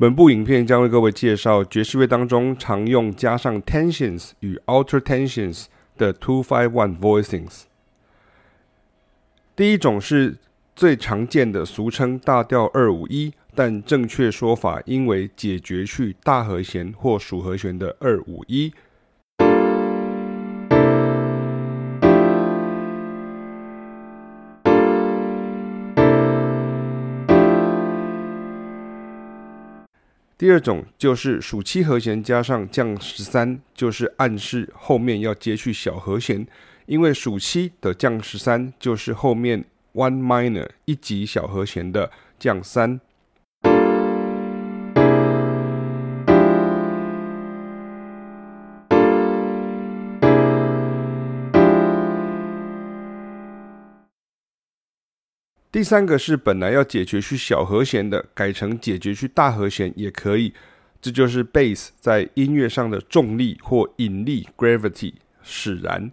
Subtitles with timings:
[0.00, 5.64] 本部影片将为各位介绍爵士乐当中常用加上 tensions 与 alter tensions
[5.96, 7.62] 的 two five one voicings。
[9.56, 10.36] 第一种是
[10.76, 18.72] 最常见的俗称大调二五一，但正确说法应为解决去大和弦或属和弦的二五一。
[30.38, 36.46] 第二种就是属七和弦加上降十三，就是暗示后面要接续小和弦，
[36.86, 39.64] 因为属七的降十三就是后面
[39.94, 43.00] one minor 一级小和弦的降三。
[55.78, 60.52] 第三个是本来要解决去小和弦的，改成解决去大和弦也可以，
[61.00, 66.10] 这就是 bass 在音乐上的重力或引力 gravity 使然。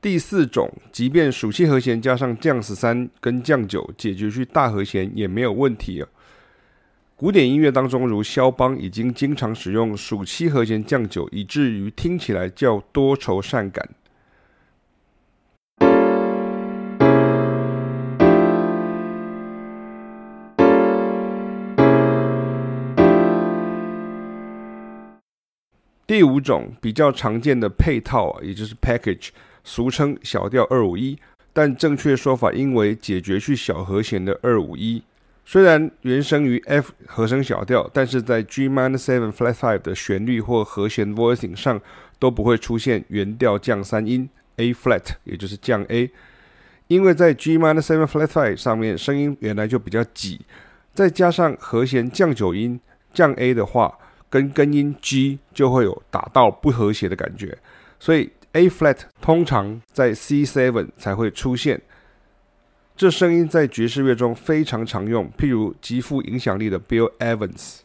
[0.00, 6.08] 第四种，即便属七和弦加上降十三跟降九解决去大和弦也没有问题啊。
[7.22, 13.88] 古典音乐当中，如肖邦已经经常使用属七和弦降九，以至于听起来较多愁善感。
[26.04, 29.28] 第五种比较常见的配套，也就是 package，
[29.62, 31.16] 俗称小调二五一，
[31.52, 35.00] 但正确说法应为解决去小和弦的二五一。
[35.44, 41.80] 虽然原生于 F 和声小调，但是在 G minor seven flat five 的旋律或和弦 voicing 上
[42.18, 46.10] 都不会出现原调降三音 A flat，也就是降 A，
[46.86, 50.40] 因为在 G minor seven flat five 上面声音原来就比较挤，
[50.94, 52.80] 再加上和弦降九音
[53.12, 53.98] 降 A 的话，
[54.30, 57.58] 跟根音 G 就会有打到不和谐的感觉，
[57.98, 61.82] 所以 A flat 通常在 C seven 才会出现。
[62.94, 67.78] 这声音在爵士乐中非常常用，譬如极富影响力的 Bill Evans。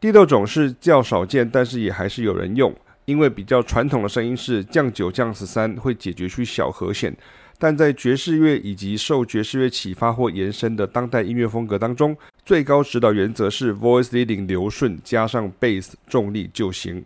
[0.00, 7.14] 第六种是较少见，但是也还是有人用，因为比较传统的声音是降九降十三会解决去小和弦。
[7.56, 17.02] 但在爵士乐以及受爵士乐启发或延伸的当代音乐风格当中，最高指导原则是 voice leading 流顺加上 bass 重力就行。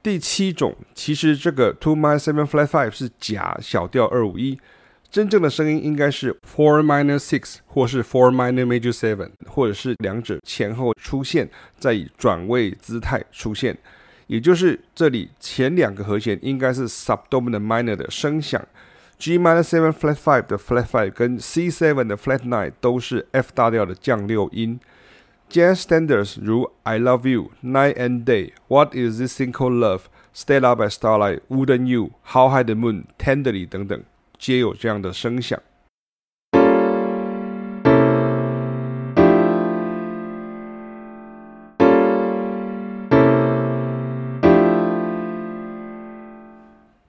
[0.00, 4.56] 第七种，其实这个 two minor seven flat five 是假小调二五一。
[5.13, 11.49] 真正的声音应该是 four minor six，或是 four minor major seven，或者是两者前后出现，
[11.79, 13.75] 再以转位姿态出现，
[14.27, 18.63] 也就是这里前两个和弦应该是 subdominant minor 的声响，
[19.17, 23.49] G minor seven flat five 的 flat five 跟 C seven 的 flat nine 都是 F
[23.55, 24.79] 大调的降六音。
[25.49, 30.57] Jazz standards 如 I love you, night and day, What is this thing called love, Stay
[30.57, 34.03] out by starlight, Wouldn't you, How high the moon, Tenderly 等等。
[34.38, 35.60] 皆有这样的声响。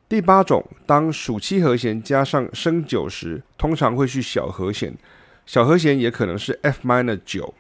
[0.08, 4.96] 第八种，当属七和弦加上升九时，通常会去小和弦。
[5.46, 7.54] 小和弦也可能是 F minor 九、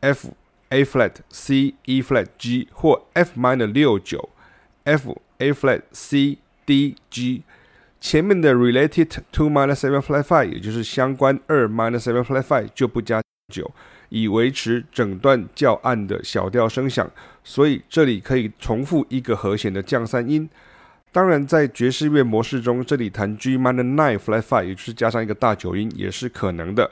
[0.00, 0.34] F
[0.70, 4.28] A flat C E flat G 或 F minor 六九、
[4.82, 7.44] F A flat C D G。
[8.04, 13.68] 前面的 related to minus seven flat five，也就是相关二 minus seven flat five 就不加九，
[14.10, 17.10] 以维持整段较暗的小调声响。
[17.42, 20.46] 所以这里可以重复一个和弦的降三音。
[21.12, 26.90] 当然，在爵士乐模式中，这里弹 G minor nine flat five，也就是加上一个大九音，也是可能的。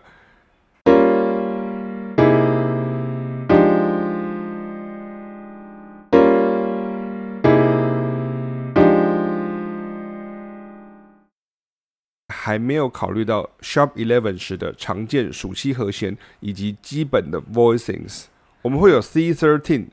[12.45, 18.25] 还没有考虑到 sharp eleven 时的常见属七和弦以及基本的 voicings，
[18.63, 19.87] 我们会有 C thirteen、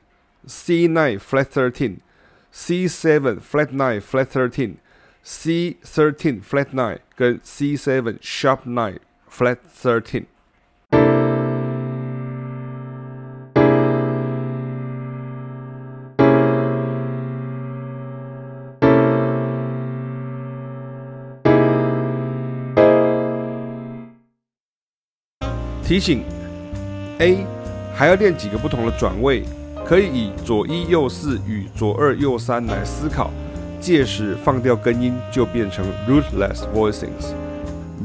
[0.48, 1.98] C nine flat thirteen、
[2.50, 4.78] C seven flat nine flat thirteen、
[5.22, 8.98] C thirteen flat nine 跟 C seven sharp nine
[9.30, 10.24] flat thirteen。
[25.90, 26.22] 提醒
[27.18, 27.44] ：A
[27.92, 29.42] 还要练几个不同的转位，
[29.84, 33.28] 可以以左一右四与左二右三来思考，
[33.80, 37.34] 届时放掉根音就变成 rootless voicings。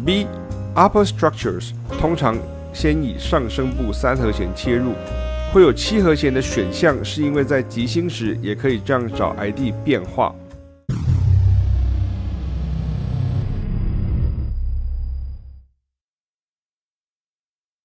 [0.03, 0.25] B
[0.73, 2.35] upper structures 通常
[2.73, 4.93] 先以上声部三和弦切入，
[5.53, 10.33] 会有七和弦的选项，是因为在即兴时也可以这样找 ID 变化。